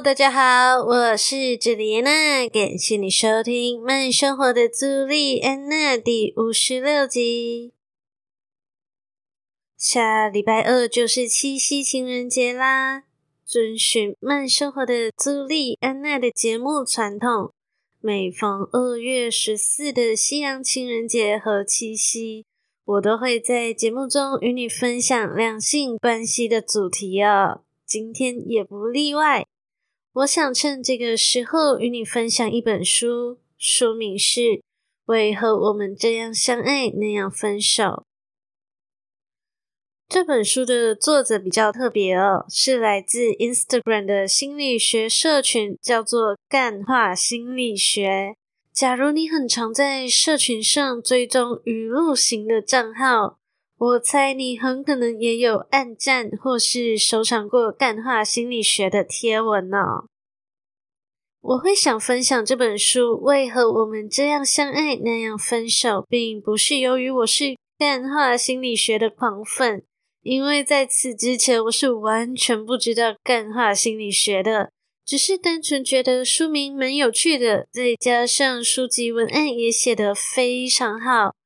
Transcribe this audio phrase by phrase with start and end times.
[0.00, 7.72] 大家好，我是朱莉安娜，感谢你收听《慢生活的朱莉安娜》第五十六集。
[9.76, 13.02] 下礼拜二就是七夕情人节啦，
[13.44, 17.52] 遵循慢生活的朱莉安娜的节目传统，
[18.00, 22.46] 每逢二月十四的西洋情人节和七夕，
[22.84, 27.62] 我都会在节目中与你分享两性关系的主题哦。
[27.84, 29.47] 今天也不例外。
[30.18, 34.40] 我想趁这个时候与你分享一本书，书名是
[35.04, 37.84] 《为何我们这样相爱，那样分手》。
[40.08, 48.34] 这本书的作者比较特别哦，是来自 Instagram 的心理学社群，叫做“干化心理学”。
[48.74, 53.37] 假如你很常在社群上追踪语录型的账号，
[53.78, 60.06] 我猜你很可能也有暗赞或是收藏过干化心理学的贴文哦。
[61.40, 69.84] 我会想分享这本书，为何我们这样相爱，那样分手，并不是由于我是干化心理学的狂粉，
[70.22, 74.72] 因为在此之前我是完全不知道干化心理学的，
[75.06, 81.37] 只是单纯觉得书名蛮有趣的，再加上书籍文案也写得非常好。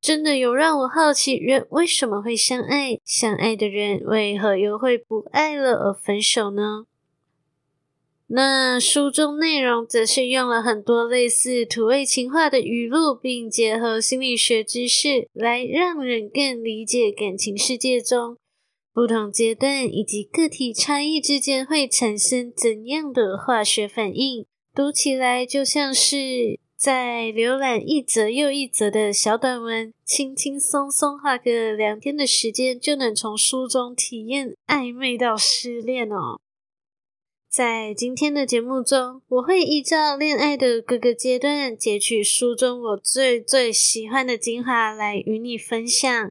[0.00, 3.00] 真的有让我好奇，人为什么会相爱？
[3.04, 6.84] 相爱的人为何又会不爱了而分手呢？
[8.28, 18.36] 那书中内容则是用了很多类似土味情话的语录，并结合心理学知识，来让人更理解感情世界中
[18.92, 24.46] 不同阶段以及个体差异之间会产生怎样的化学反应。
[24.74, 26.60] 读起来就像是。
[26.78, 36.38] 在浏览一则又一则的小短文，轻轻松松花个两天的时间，就能从书中体验暧昧到失恋哦。
[37.50, 46.30] 在今天的节目中，我会依照恋爱的各个阶段，截取书中我最最喜欢的精华来与你分享。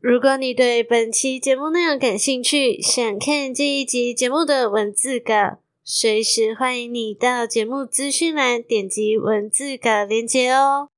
[0.00, 5.63] 如果你对本期节目内容感兴趣，想看这一集节目的文字稿。
[5.86, 10.88] 随时欢迎你到节目资讯栏点击文字稿连接哦。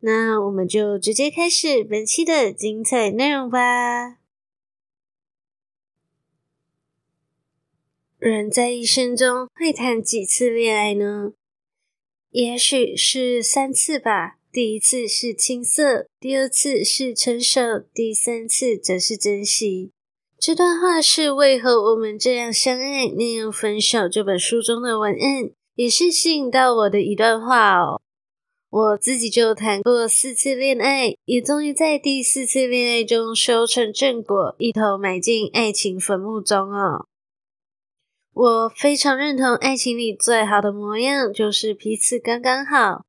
[0.00, 4.18] 那我们就直接开始本期的精彩内容吧。
[8.18, 11.34] 人在一生中会谈几次恋爱呢？
[12.30, 14.40] 也许是三次吧。
[14.50, 19.92] 第一次是青涩，第二次是成熟，第三次则是珍惜。
[20.40, 24.08] 这段话是为何我们这样相爱，那样分手？
[24.08, 28.00] 这本书中的文案也是吸引到我的一段话哦。
[28.70, 37.06] 我自己就谈过四次恋爱，也终于在第四次恋爱中修成正果，一头埋进爱情坟墓中哦。
[38.32, 43.02] 我非常认同，爱情里最好的模样就是彼此刚刚好。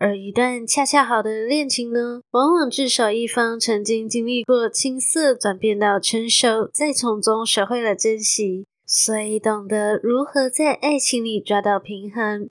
[0.00, 12.48] 而一段恰恰好的恋情呢，往往至少一方曾经经历过青涩转变到成熟，再从中学会了珍惜，所以懂得如何在爱情里抓到平衡。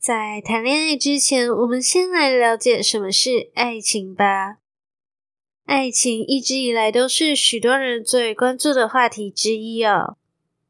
[0.00, 4.58] 在谈恋爱之前，我们先来了解什么是爱情吧。
[5.64, 10.16] 爱情一直以来都是许多人最关注的话题之一哦。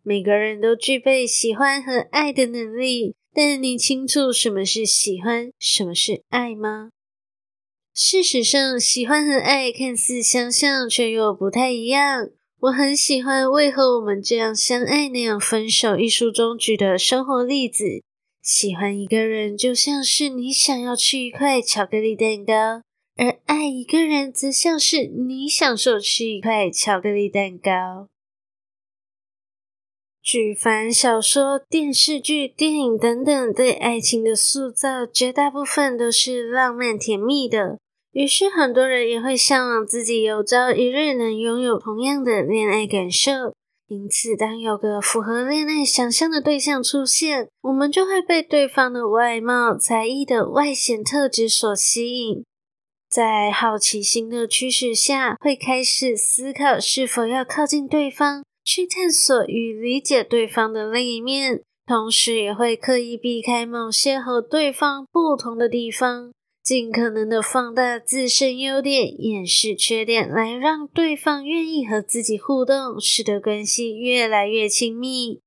[0.03, 3.15] 每个人都具备喜欢和爱的能力。
[3.41, 6.91] 但你清楚什么是喜欢，什么是爱吗？
[7.95, 12.31] 事实上，喜欢和爱看似相像，却又不太一样。
[12.63, 18.03] 我很喜欢《为何我们这样相爱，那样分手》一书中举的生活例子。
[18.43, 22.83] 喜欢一个人，就像是你想要吃一块巧克力蛋糕；
[23.15, 28.09] 而爱一个人，则像是你享受吃一块巧克力蛋糕。
[30.29, 37.79] 举凡小说、电视剧、电影等等，对爱情的塑造，绝大部分都是浪漫甜蜜的。
[38.13, 43.55] 于是，很多人也会向往自己有朝一日能拥有同样的恋爱感受。
[43.87, 52.45] 因此，当有个符合恋爱想象的对象出现，我们就会被对方的外貌、才艺的外显特质所吸引。
[53.09, 58.45] 在好奇心的驱使下，会开始思考是否要靠近对方。
[58.69, 75.41] 去探索与理解对方的另一面，同时也会刻意避开某些和对方不同的地方，尽可能的放大自身优点，掩饰缺点，来让对方愿意和自己互动，使得关系越来越亲密。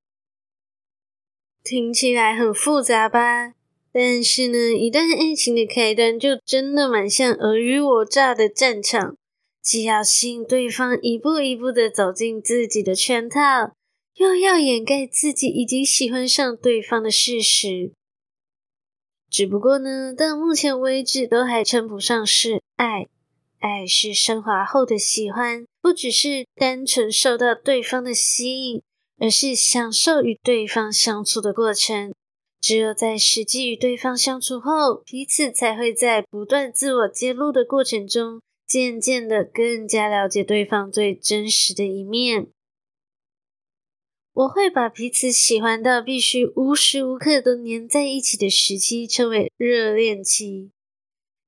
[1.62, 3.52] 听起来很复杂吧？
[3.92, 9.14] 但是呢，一段爱情的开端就真的蛮像尔虞我诈的战场，
[9.62, 13.72] 既要吸引对方一步一步的走进自己的圈套。
[14.16, 17.92] 又要掩盖自己已经喜欢上对方的事实，
[19.30, 23.06] 只不过呢，到目前为止都还称不上是爱。
[23.58, 28.82] 爱是升华后的喜欢，不只是单纯受到对方的吸引，
[29.18, 32.12] 而是享受与对方相处的过程。
[32.60, 38.42] 只有在实际与对方相处后，彼此才会在不断自我揭露的过程中，
[38.72, 42.46] 渐渐的更加了解对方最真实的一面。
[44.32, 50.70] 我会把彼此喜欢到必须无时无刻都黏在一起的时期称为热恋期。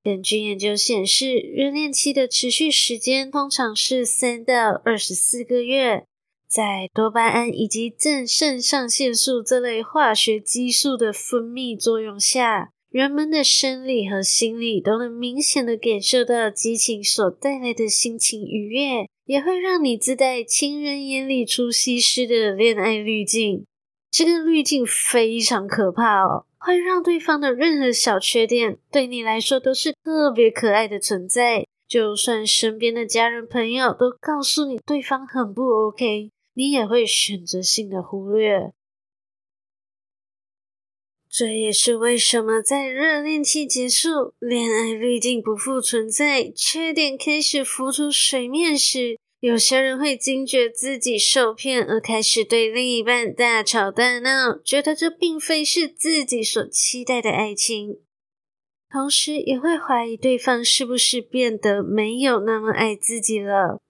[0.03, 6.05] 根据研究显示，热恋期的持续时间通常是三到二十四个月。
[6.47, 19.09] 在多巴胺以及正肾上腺素这类化学激素的分泌作用下，人们的生理和心理都能明显的感受到激情所带来的心情愉悦。
[19.25, 23.65] 也会让你自带“情人眼里出西施”的恋爱滤镜，
[24.13, 31.67] 这个滤镜非常可怕哦，会让对方的任何小缺点对你来说都是特别可爱的存在。
[31.89, 38.71] 就算身边的家人朋友都告诉你对方很不 OK，你也会选择性的忽略。
[41.37, 57.97] 这也是为什么在热恋期结束、恋爱滤镜不复存在、缺点开始浮出水面时，有些人会惊觉自己受骗，而开始对另一半大吵大闹，觉得这并非是自己所期待的爱情，
[58.89, 63.81] 同时也会怀疑对方是不是变得没有那么爱自己了。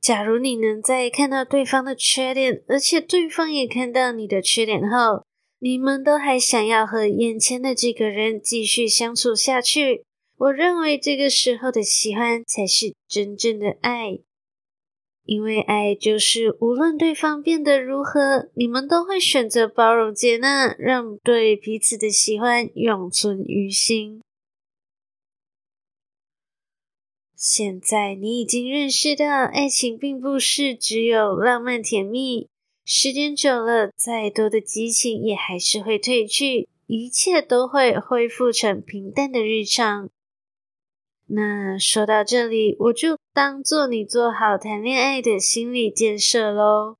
[0.00, 5.26] 假如你能在看到对方的缺点，而且对方也看到你的缺点后，
[5.66, 10.04] 你们都还想要和眼前的这个人继续相处下去，
[10.36, 14.20] 我认为这个时候的喜欢才是真正的爱，
[15.24, 24.22] 因为爱就是无论对方变得如何，你们都会选择包容接纳，让对彼此的喜欢永存于心。
[27.34, 32.46] 现在你已经认识到，爱情并不是只有浪漫甜蜜。
[32.88, 40.08] 时间久了，再多的激情也还是会褪去，一切都会恢复成平淡的日常。
[41.26, 46.94] 那说到这里，我就当做你做好谈恋爱的心理建设喽。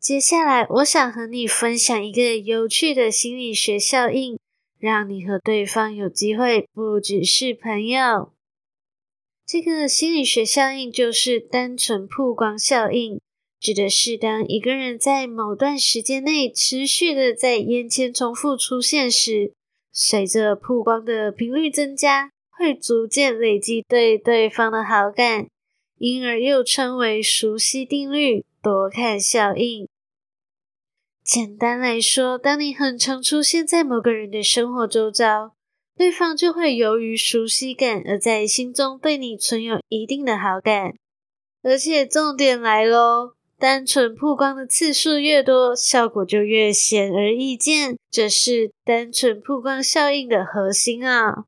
[0.00, 4.40] 接下来，我想和你分享一个有趣的心理学效应，
[4.76, 8.32] 让你和对方有机会不只是朋友。
[9.46, 13.20] 这个心理学效应就是单纯曝光效应。
[13.60, 19.52] 指的是，当一个人在某段时间内持续的在眼前重复出现时，
[19.92, 25.46] 随着曝光的频率增加，会逐渐累积对对方的好感，
[25.98, 29.86] 因而又称为熟悉定律、多看效应。
[31.22, 35.52] 简单来说，当你很常出现在某个人的生活周遭，
[35.94, 40.94] 对方就会由于熟悉感而在心中对你存有一定的好感。
[41.62, 43.34] 而且重点来喽。
[43.60, 47.98] 单纯曝光的次数越多，效果就越显而易见。
[48.10, 51.44] 这是单纯曝光效应的核心啊！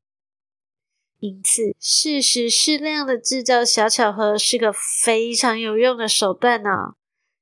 [1.19, 6.93] 因此，适时适量的制造小巧合是个非常有用的手段呢、啊。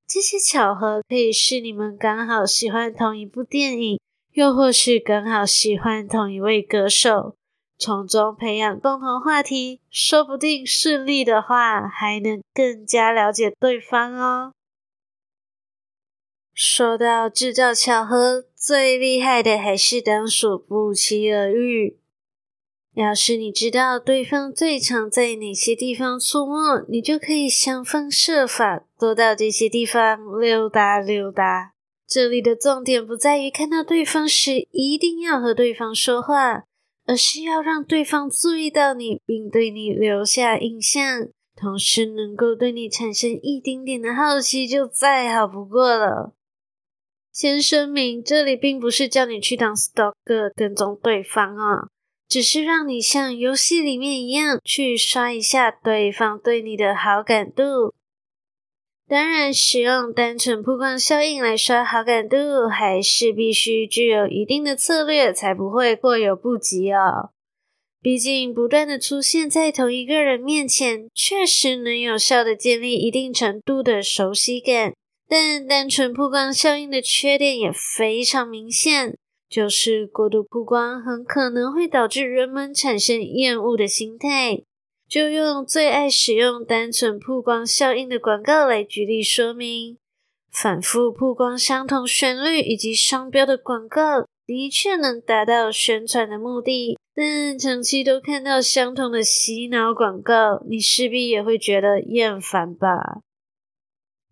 [0.08, 4.00] 这些巧合可以是你们刚好喜欢同一部电影，
[4.32, 7.36] 又或是刚好喜欢同一位歌手。
[7.78, 14.54] 从中培养共同话题，说不定顺利的话，还能更加了解对方哦。
[16.53, 21.98] 说到制造巧合，最厉害的还是当属不期而遇。
[22.93, 31.72] 要是你知道对方最常在哪些地方出没，你就可以想方设法多到这些地方溜达溜达。
[32.05, 36.65] 这里的重点不在于看到对方时一定要和对方说话，
[37.05, 46.34] 而是要让对方注意到你，并对你留下印象，同时能够对你产生一丁点的好奇，就再好不过了。
[47.32, 51.88] 先声明，这里并不是叫你去当 stalker 跟踪对方啊，
[52.28, 57.94] 只是让你像游戏里面一样去刷一下对方对你的好感度。
[59.08, 67.32] 当然，使用单纯曝光效应来刷好感度，还是必须具有一定的策略，才不会过犹不及哦。
[68.02, 74.94] 毕竟，不断的出现在同一个人面前，确实能有效的建立一定程度的熟悉感。
[75.34, 79.16] 但单纯曝光效应的缺点也非常明显，
[79.48, 84.64] 就是过度曝光很可能会导致人们产生厌恶的心态。
[85.08, 89.96] 就用最爱使用单纯曝光效应的广告来举例说明，
[90.52, 96.98] 反复曝光相同旋律以及商标的广告，的确能达到宣传的目的。
[97.16, 103.22] 但长期都看到相同的洗脑广告，你势必也会觉得厌烦吧？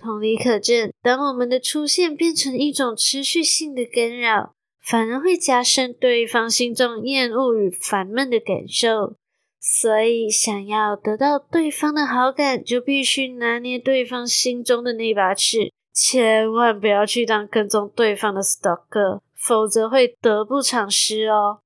[0.01, 9.15] 同理可证，当我们的出现变成一种持续性的干扰，反而会加深对方心中厌恶与烦闷的感受。
[9.61, 21.59] 所以，想要得到对方的好感，就必须拿捏对方心中的那把尺，千万不要去当跟踪对方的 stalker，否则会得不偿失哦。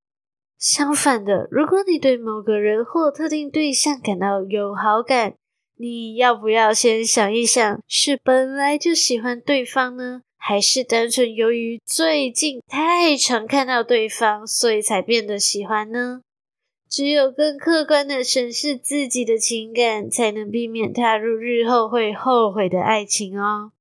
[0.58, 5.36] 相反的，如果你对某个人或特定对象感到有好感，
[5.76, 16.22] 你要不要先想一想，是本来就喜欢对方呢，还是单纯由于最近太常看到对方，所以才变得喜欢呢？
[16.88, 23.72] 只有更客观的审视自己的情感，才能避免踏入日后会后悔的爱情哦。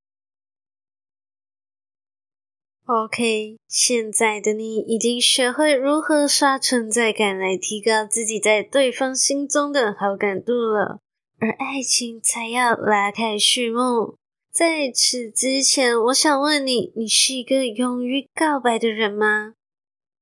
[2.87, 11.01] OK，现在的你已经学会如何刷存在感来提高自己在对方心中的好感度了，
[11.43, 14.15] 而爱情才要拉开序幕。
[14.53, 19.55] 在此之前，我想问你：你是一个勇于告白的人吗？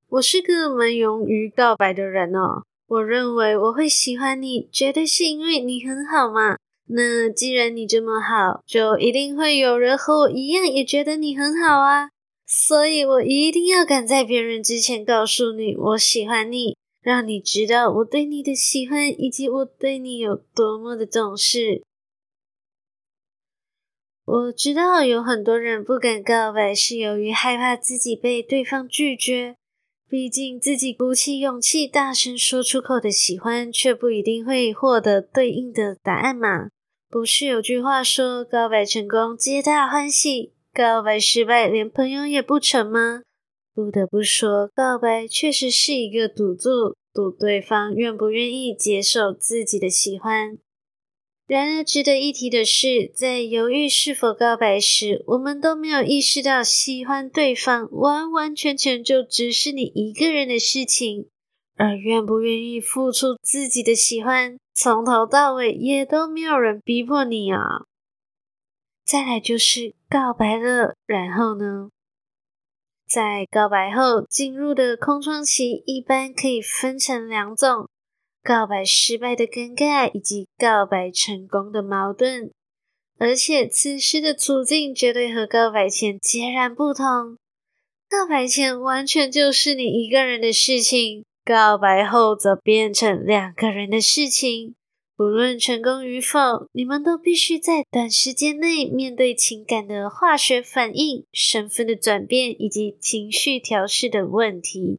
[0.08, 2.62] 我是个蛮勇于告白的人哦。
[2.86, 6.56] 我认为我会喜欢你，绝对是因为你很好嘛。
[6.86, 12.08] 那既然你这么好，就一定会有人和我一样也觉得你很好啊。
[12.46, 21.82] 所以我一定要赶在别人之前告诉你，我喜欢你，让你知道我对你的喜欢，以及我对你有多么的重视。
[24.26, 29.56] 我知道有很多人不敢告白，是由于害怕自己被对方拒绝。
[30.08, 36.68] 毕竟自己鼓起勇气大声说出口的喜欢，却不一定会获得对应的答案嘛。
[37.08, 40.52] 不是有句话说，告白成功皆大欢喜。
[40.72, 43.22] 告白失败，连朋友也不成吗？
[43.84, 50.58] 不得不说，告白确实是一个赌注，赌对方愿不愿意接受自己的喜欢。
[51.46, 61.28] 然而，值得一提的是，在犹豫是否告白时，我们都没有意识到，喜欢对方完完全全就只是你一个人的事情，
[61.76, 67.86] 而愿不愿意付出自己的喜欢，从头到尾也都没有人逼迫你啊。
[69.04, 71.88] 再来就是告白了，然后呢？
[73.10, 77.88] 在告白后进入的空窗期，一般可以分成两种：
[78.40, 82.52] 告白失败的尴尬，以及告白成功的矛盾。
[83.18, 87.36] 而且此时的处境绝对和告白前截然不同。
[88.08, 94.76] 告白前完全就是你一个人的事情，告白后则变成两个人的事情。
[95.20, 104.98] 无论成功与否，你们都必须在短时间内面对情感的化学反应、身份的转变以及情绪调试的问题。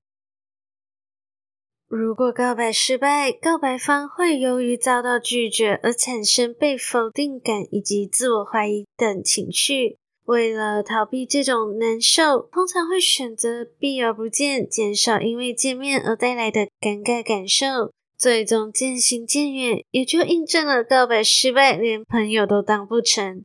[1.87, 9.97] 如果告白失败，告白方会由于遭到拒绝而产生被否定感以及自我怀疑等情绪。
[10.25, 17.91] 为了逃避这种难受，通常会选择避而不见，减少因为见面而带来的尴尬感受。
[18.21, 23.43] 最终渐行渐远，也就印证了告白失败，连朋友都当不成。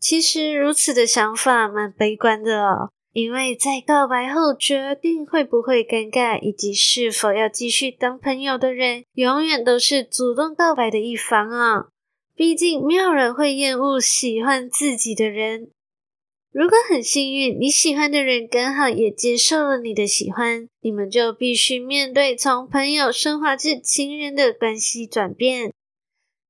[0.00, 11.88] 其实如此的想法蛮悲观的哦，因为在告白后决定会不会尴尬，以及是否要继续当朋友的人，永远都是主动告白的一方啊。
[12.34, 15.68] 毕竟没有人会厌恶喜欢自己的人。
[16.56, 25.74] 如果很幸运，你喜欢的人刚好也接受了你的喜欢，你们就必须面对从朋友升华至情人的关系转变。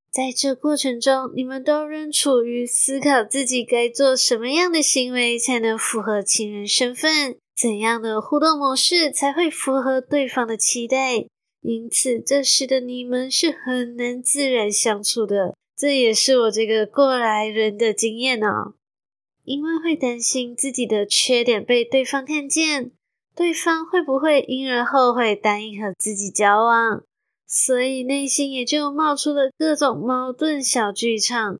[0.09, 11.25] 在这过程中，你们都仍处于思考自己该做什么样的行为才能符合情人身份，怎样的互动模式才会符合对方的期待。
[11.61, 15.53] 因此，这时的你们是很难自然相处的。
[15.75, 18.75] 这也是我这个过来人的经验哦。
[19.47, 22.91] 因为会担心自己的缺点被对方看见，
[23.33, 27.01] 对方会不会因而后悔答应和自己交往，
[27.47, 31.57] 所以内心也就冒出了各种矛盾小剧场。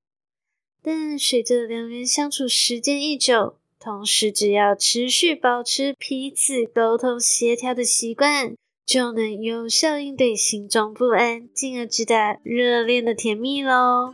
[0.83, 8.53] 但随着两人相处时间一久，同时只要持续保持彼此沟通协调的习惯，
[8.85, 14.13] 就能有效应对心中不安，进而直达热恋的甜蜜喽。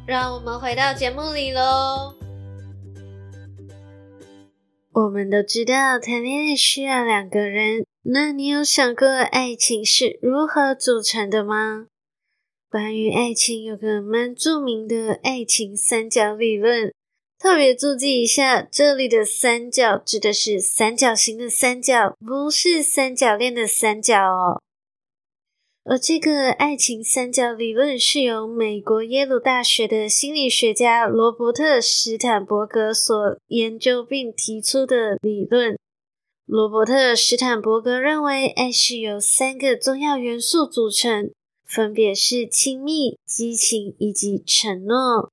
[0.11, 2.13] 让我们回到节目里喽。
[4.91, 11.85] 我们都知道谈恋爱需要两个人，那你有想过爱情是如何组成的吗？
[12.69, 16.93] 关于爱情，有个蛮著名的爱情三角理论。
[17.39, 24.61] 特别注记一下，这里的三角指的是三角形的三角，不是三角恋的三角哦。
[25.83, 35.75] 而这个爱情三角理论是由美国耶鲁大学的心理学家罗伯特·史坦伯格所研究并提出的理论。
[36.45, 41.31] 罗伯特·史坦伯格认为，爱是由三个重要元素组成，
[41.65, 45.31] 分别是亲密、激情以及承诺。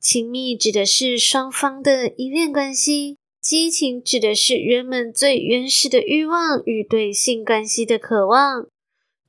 [0.00, 8.66] 亲密指的是双方的依恋关系，激情指的是人们最原始的欲望与对性关系的渴望，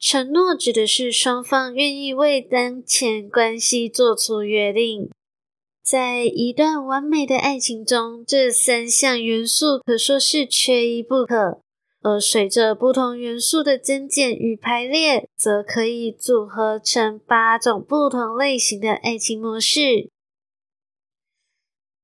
[0.03, 5.09] 承诺指的是双方愿意为当前关系做出约定。
[5.81, 11.61] 在一段完美的爱情中，这三项元素可说是缺一不可，
[12.01, 20.09] 而随着不同元素的增减与排列，则可以组合成八种不同类型的爱情模式。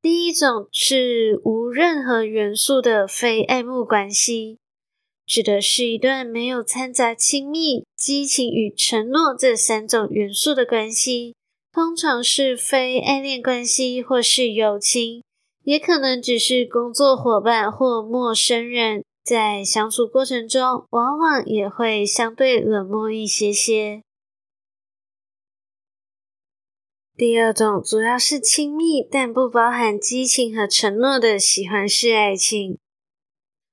[0.01, 4.57] 第一种是无任何元素的非爱慕关系，
[5.29, 11.35] 指的是一段没有掺杂亲密、激情与承诺这三种元素的关系，
[11.71, 15.21] 通常是非爱恋关系或是友情，
[15.63, 24.01] 也可能只是工作伙伴或陌生人，在相处过程中，往往也会相对冷漠一些些。
[27.15, 32.79] 第二种主要是亲密，但不包含激情和承诺的喜欢式爱情。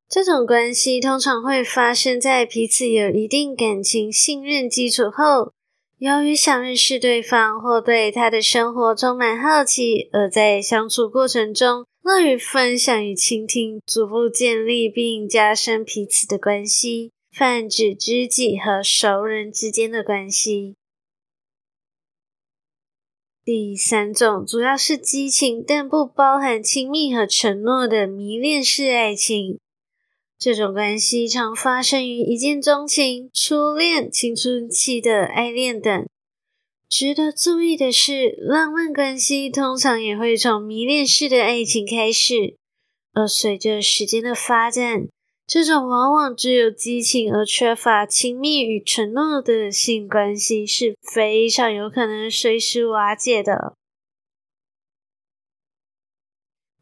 [0.08, 5.52] 这种关系通常会发生在彼此有一定感情信任基础后，
[5.98, 20.76] 由于想认识对方或对他的生活充满好奇，而在相处过程中乐于分享与倾听，逐步建立并加深彼此的关系，泛指知己和熟人之间的关系。
[23.44, 29.58] 第三种主要是激情，但不包含亲密和承诺的迷恋式爱情。
[30.38, 36.06] 这种关系常发生于一见钟情、初恋、青春期的爱恋等。
[36.88, 42.56] 值得注意的是，浪漫关系通常也会从迷恋式的爱情开始，
[43.12, 45.08] 而随着时间的发展，
[45.46, 53.74] 这种往往只有激情而缺乏亲密与承诺的性关系是非常有可能随时瓦解的。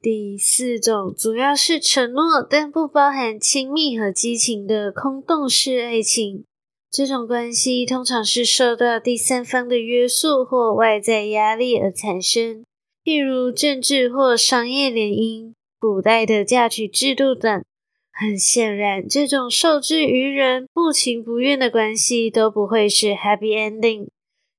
[0.05, 6.45] 第四种主要是承诺，但不包含亲密和激情的空洞式爱情。
[6.91, 12.63] 这种关系通常是受到第三方的约束或外在压力而产生，
[13.03, 17.65] 例如政治或商业联姻、古代的嫁娶制度等。
[18.13, 24.09] 很显然，这种受制于人、不情不愿的关系都不会是 happy ending，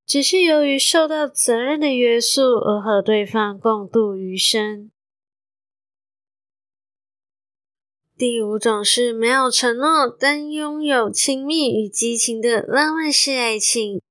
[0.07, 4.89] 只是由于受到责任的约束而和对方共度余生。
[8.17, 14.01] 第五种是没有承诺，但拥有亲密与激情的浪漫式爱情。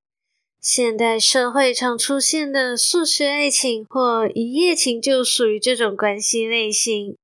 [0.61, 7.17] 现代社会常出现的速食爱情或一夜情就属于这种关系类型。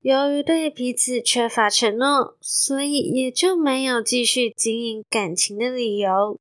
[0.00, 6.36] 由于对彼此缺乏承诺，所以也就没有继续经营感情的理由。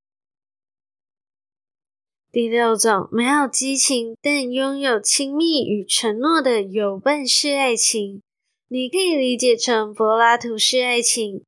[2.32, 8.24] 第六种，没有激情，但拥有亲密与承诺的有伴式爱情，
[8.74, 11.44] 你可以理解成柏拉图式爱情。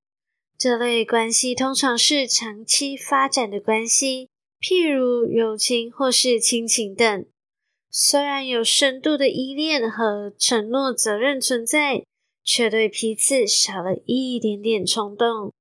[0.60, 4.30] 这类关系通常是长期发展的关系。
[4.62, 7.26] 譬如友情或是亲情等，
[7.90, 12.06] 虽然有深度的依恋和承诺责任存在，
[12.44, 15.52] 却对彼此少了一点点冲动。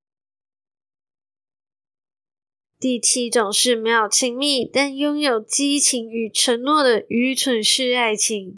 [2.78, 8.54] 第七种是没有亲密，但拥有激情与承诺的愚蠢式爱情。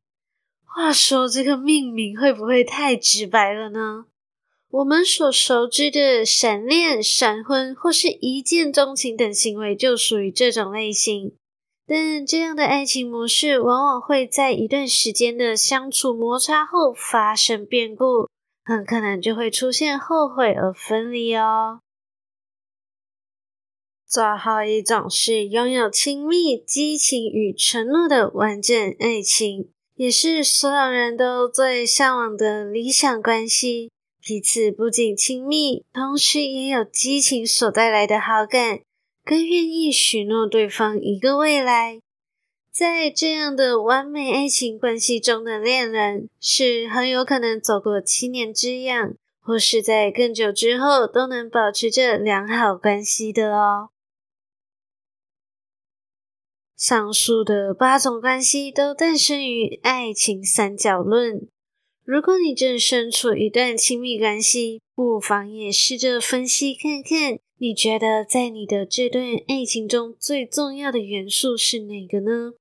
[0.76, 4.04] 话说这个命名会不会太直白了呢？
[4.68, 11.34] 我们所熟知的闪恋、闪婚或是一见钟情等行为，就属于这种类型。
[11.86, 18.28] 但这样的爱情模式，往往会在一段时间的相处摩擦后发生变故，
[18.62, 21.80] 很可能就会出现后悔而分离哦。
[24.06, 33.90] 最后一种是拥有亲密、激情与承诺的完整爱情，也是所有人都最向往的理想关系。
[34.20, 38.80] 彼此不仅亲密，同时也有激情所带来的好感，
[39.24, 42.00] 更愿意许诺对方一个未来。
[42.70, 53.88] 在这样的完美爱情关系中的恋人，是很有可能走过七年之痒，或是在更久之后都能保持着良好关系的哦。
[56.76, 61.48] 上述的八种关系都诞生于爱情三角论。
[62.04, 72.52] 如果你正身处一段亲密关系，不妨也试着分析看看，你觉得在你的这段爱情中最重要的元素是哪个呢？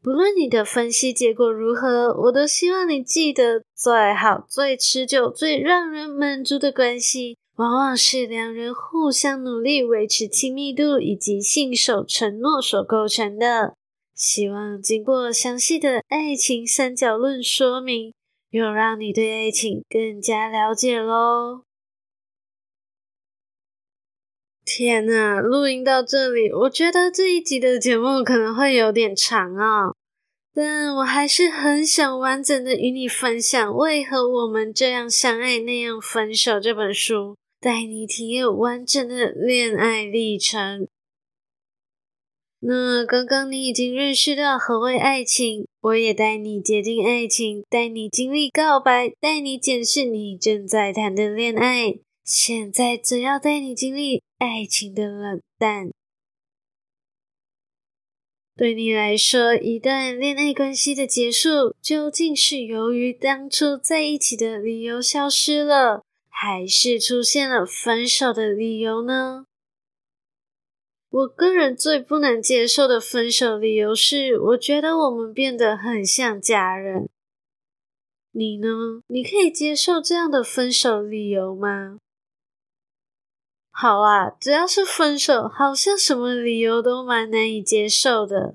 [0.00, 13.74] 不论你的分析结果如何，我都希望你记得，最好、最持久、最让人满足的关系，往往是两人互相努力维持亲密度以及信守承诺所构成的。
[14.14, 18.14] 希望经过详细的爱情三角论说明，
[18.48, 21.64] 又让你对爱情更加了解喽！
[24.64, 29.92] 天呐，录音到这里，我觉得这一集的节目可能会有点长啊，
[30.54, 40.88] 但我还是很想完整的与你分享《为何我们这样相爱那样分手》这本书，带你体验完整的恋爱历程。
[42.62, 51.98] 那刚刚你已经认识到何谓爱情，我也带你接近爱情，带你经历告白，带你检视你正在谈的恋爱。
[52.24, 55.90] 现在则要带你经历爱情的冷淡。
[58.56, 66.04] 对你来说，一段恋爱关系的结束，究竟是由于当初在一起的理由消失了，
[66.42, 69.44] 还是出现了分手的理由呢？
[71.10, 77.10] 我个人最不能接受的分手理由是，我觉得我们变得很像家人。
[78.30, 79.02] 你呢？
[79.08, 81.98] 你可以接受这样的分手理由吗？
[83.70, 88.54] 好啊，只要是分手，好像什么理由都蛮难以接受的。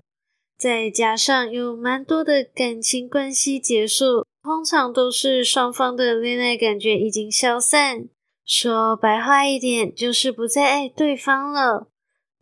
[0.57, 8.07] 再加上有蛮多的感情关系结束，通常都是双方的恋爱感觉已经消散。
[8.45, 11.87] 说白话一点，就是不再爱对方了。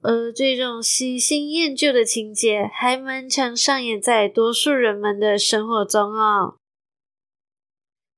[0.02, 6.58] 而这种喜新厌旧的情节还蛮常上演在多数人们的生活中哦。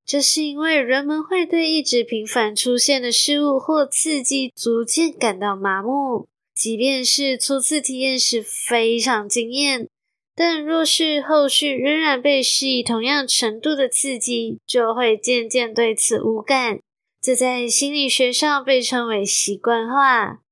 [0.04, 9.88] 这是因为人们会对一直频繁出现的事物或刺激逐渐感到麻木，即便是初次体验时非常惊艳，
[10.36, 16.78] 但若是后续仍然被施以同样程度的刺激，就会渐渐对此无感。
[17.22, 20.42] 这在心理学上被称为习惯化。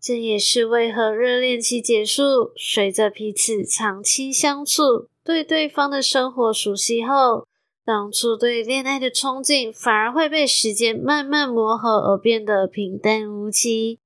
[0.00, 7.46] 这也是为何热恋期结束，随着彼此长期相处，对对方的生活熟悉后，
[7.84, 13.98] 当初对恋爱的憧憬反而会被时间慢慢磨合而变得平淡无奇，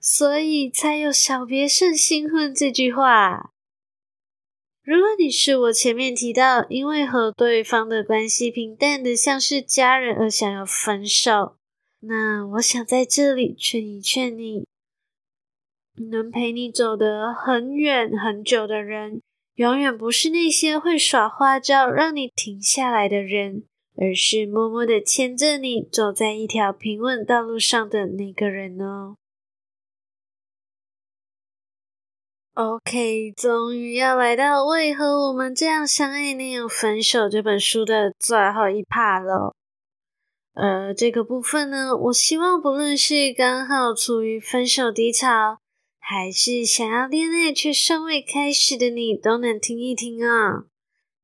[0.00, 3.52] 所以才有“小别胜新婚”这句话。
[4.88, 11.56] 如果你是我前面提到，因为和对方的关系平淡的像是家人而想要分手，
[12.00, 14.64] 那我想在这里劝一劝你。
[16.10, 19.20] 能陪你走得很远很久的人，
[19.56, 29.16] 永远不是那些会耍花招让你停下来的人，而是默默地牵着你走在一条平稳道路上的那个人哦。
[32.58, 39.54] OK，终于要来到为何我们这样相爱那样分手这本书的最后一 part 了。
[40.54, 45.58] 而这个部分呢，我希望不论是刚好处于分手低潮，
[46.00, 50.64] 还是想要恋爱却尚未开始的你，都能听一听啊。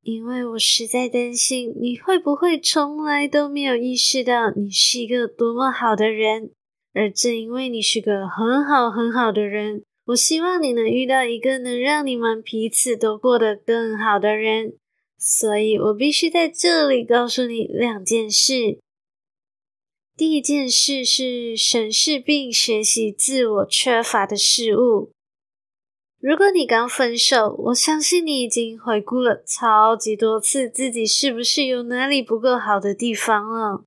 [0.03, 6.51] 因为我实在担心你会不会从来都没有意识到你是一个多么好的人，
[6.93, 9.83] 而正因为你是个很好很好的人。
[10.05, 14.77] 我希望你能遇到一个能让你们彼此都过得更好的人，
[15.17, 18.79] 所以我必须在这里告诉你两件事。
[20.15, 25.11] 第一件事是审视并学习自我缺乏的事物。
[26.19, 33.83] 如果你刚分手，我相信你已经回顾了超级多次自己是不是有哪里不够好的地方了。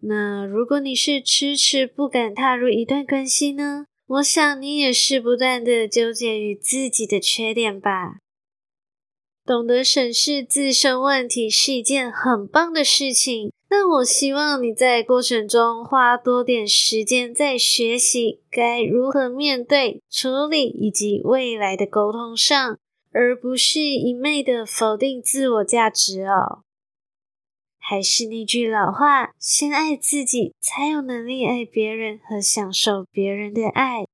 [0.00, 3.86] 那如果你是迟迟不敢踏入一段关系呢？
[4.08, 8.16] 我想你也是不断的纠结于自己的缺点吧。
[9.44, 22.78] 懂得审视自身问题是一件很棒的事情，但我希望你在过程中花多点时间在学习该如何面对、处理以及未来的沟通上，
[23.12, 26.64] 而不是一昧的否定自我价值哦。
[27.90, 34.04] 还是那句老话，先爱自己，才有能力爱别人和享受别人的爱。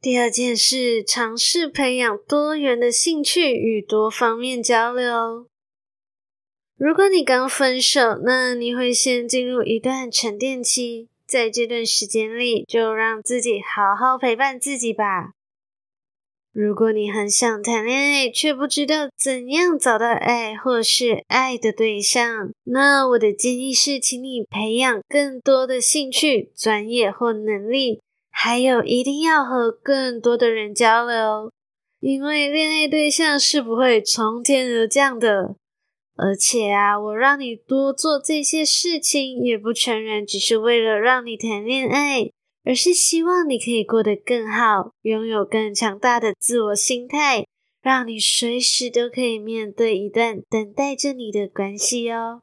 [0.00, 5.46] 第二件事，尝试培养多元的兴趣与多方面交流。
[6.78, 15.34] 如果你刚分手，那你会先进入一段沉淀期，在这段时间里，就让自己好好陪伴自己吧。
[16.54, 31.50] 如果你很想谈恋爱，却不知道怎样找到爱或是爱的对象，那我的建议是，请你培养更多的兴趣、专业或能力，还有一定要和更多的人交流，
[31.98, 35.56] 因为恋爱对象是不会从天而降的。
[36.16, 42.30] 而且啊，我让你多做这些事情，也不全然只是为了让你谈恋爱。
[42.64, 47.46] 而是希望你可以过得更好，拥有更强大的自我心态，
[47.82, 52.40] 让你随时都可以面对一段等待着你的关系哦。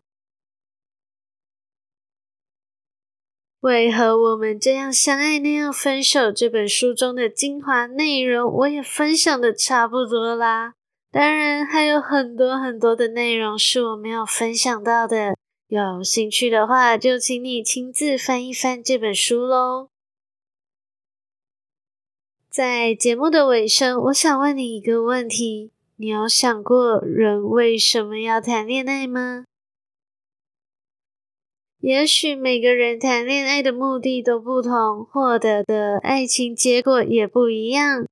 [3.61, 6.31] 为何我们这样相爱那样分手？
[6.31, 10.73] 这本书中的精华内容我也分享的差不多啦。
[11.11, 15.35] 当然还有很多很多的内容是我没有分享到的，
[15.67, 19.90] 有兴趣的话就请你亲自翻一翻这本书喽。
[22.51, 29.45] 在节目的尾声，我想问你一个问题：你有想过人为什么要谈恋爱吗？
[31.79, 38.05] 也许每个人谈恋爱的目的都不同，获得的爱情结果也不一样。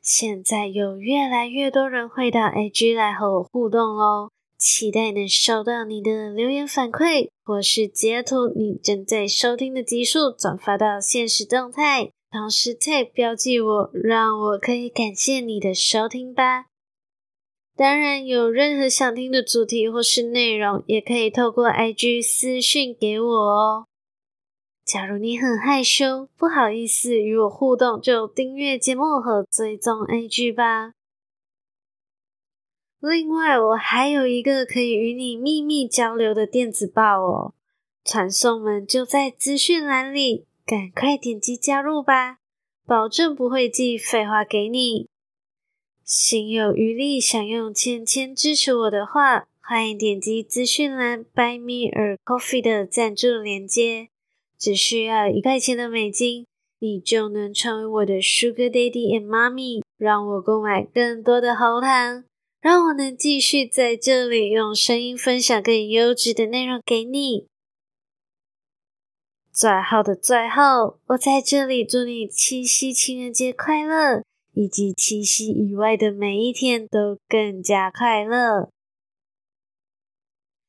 [0.00, 4.30] 现在有越来越多人会到 IG 来和我互动哦。
[4.64, 16.64] 期待能收到你的留言反馈，或是截图你正在收听的集数，转发到现实动态，同时 tag 标记我，让我可以感谢你的收听吧。
[17.76, 23.84] 当然，有任何想听的主题或是内容，也可以透过 IG 私讯给我哦。
[24.86, 30.92] 假如你很害羞，不好意思与我互动，就订阅节目和追踪 IG 吧。
[33.06, 37.52] 另外，我还有一个可以与你秘密交流的电子报哦，
[38.02, 40.46] 传送门就在资讯栏里。
[40.64, 42.38] 赶快点击加入吧，
[42.86, 45.10] 保证不会寄废话给你。
[46.02, 54.08] 心有余力想用钱钱支持我的话，欢迎点击资讯栏 Buy Me a Coffee 的赞助链接，
[54.58, 56.46] 只需要一块钱的美金，
[56.78, 62.24] 你就能成为我的 Sugar Daddy and Mommy，让我购买更多的喉糖，
[62.64, 67.46] 让我能继续在这里用声音分享更优质的内容给你。
[69.52, 74.24] 最后的最后，我在这里祝你七夕情人节快乐，
[74.54, 78.70] 以及七夕以外的每一天都更加快乐。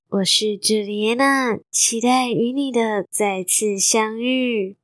[0.10, 4.75] 我是朱丽安娜，期待与你的再次相遇。